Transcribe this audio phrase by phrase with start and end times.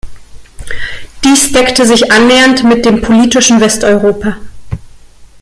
[1.23, 4.35] Dies deckte sich annähernd mit dem politischen Westeuropa.